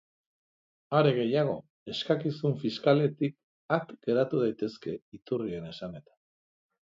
Are 0.99 1.09
gehiago, 1.17 1.53
eskakizun 1.95 2.55
fiskaletik 2.63 3.37
at 3.79 3.93
geratu 4.07 4.41
daitezke, 4.45 4.95
iturrien 5.19 5.71
esanetan. 5.73 6.19